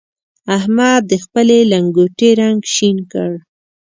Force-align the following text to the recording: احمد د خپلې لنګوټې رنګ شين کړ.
احمد 0.57 1.01
د 1.11 1.13
خپلې 1.23 1.57
لنګوټې 1.71 2.29
رنګ 2.41 2.59
شين 2.75 2.97
کړ. 3.11 3.31